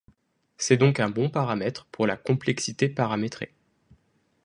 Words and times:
C'est 0.57 0.77
donc 0.77 0.99
un 0.99 1.11
bon 1.11 1.29
paramètre 1.29 1.85
pour 1.91 2.07
la 2.07 2.17
complexité 2.17 2.89
paramétrée. 2.89 3.53